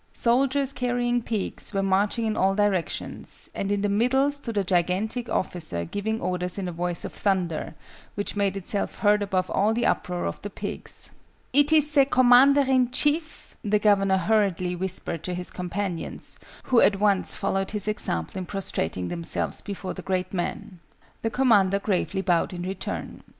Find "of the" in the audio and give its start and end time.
10.25-10.49